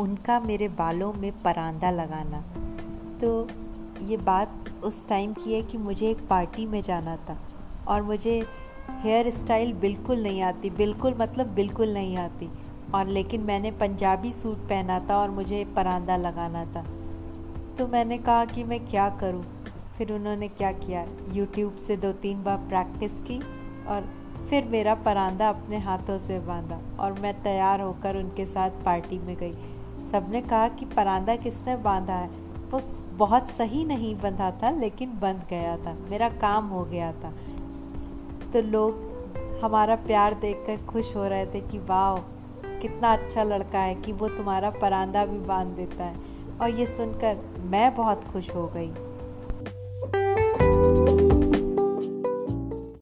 [0.00, 2.44] का मेरे बालों में परांदा लगाना।
[3.18, 3.48] तो
[4.02, 7.38] ये बात उस टाइम की है कि मुझे एक पार्टी में जाना था
[7.88, 8.46] और मुझे
[8.90, 12.50] हेयर स्टाइल बिल्कुल नहीं आती, बिल्कुल मतलब बिल्कुल नहीं आती।
[12.94, 16.86] और लेकिन मैंने पंजाबी सूट पहना था और मुझे परांदा लगाना था।
[17.78, 19.44] तो मैंने कहा कि मैं क्या करूँ?
[19.98, 21.06] फिर उन्होंने क्या किया?
[21.32, 23.38] यूट्यूब से दो तीन बार प्रैक्टिस की
[23.86, 24.14] और
[24.50, 29.36] फिर मेरा परांदा अपने हाथों से बांधा और मैं तैयार होकर उनके साथ पार्टी में
[29.36, 29.54] गई।
[30.12, 32.30] सबने कहा कि परांदा किसने बांधा है?
[32.70, 32.80] वो
[33.12, 37.32] बहुत सही नहीं बंधा था, लेकिन बंध गया था। मेरा काम हो गया था।
[38.52, 39.16] तो लोग
[39.64, 42.18] हमारा प्यार देखकर खुश हो रहे थे कि वाह
[42.78, 46.16] कितना अच्छा लड़का है कि वो तुम्हारा परांदा भी बाँध देता है।
[46.60, 48.92] और ये सुनकर मैं बहुत खुश हो गई।